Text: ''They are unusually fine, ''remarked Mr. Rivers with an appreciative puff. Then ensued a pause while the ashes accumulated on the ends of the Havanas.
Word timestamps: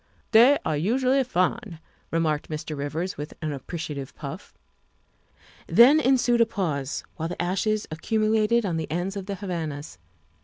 ''They 0.31 0.57
are 0.65 0.73
unusually 0.73 1.23
fine, 1.23 1.79
''remarked 2.09 2.49
Mr. 2.49 2.75
Rivers 2.75 3.17
with 3.17 3.35
an 3.39 3.53
appreciative 3.53 4.15
puff. 4.15 4.51
Then 5.67 5.99
ensued 5.99 6.41
a 6.41 6.45
pause 6.47 7.03
while 7.17 7.29
the 7.29 7.39
ashes 7.39 7.87
accumulated 7.91 8.65
on 8.65 8.77
the 8.77 8.89
ends 8.89 9.15
of 9.15 9.27
the 9.27 9.35
Havanas. 9.35 9.99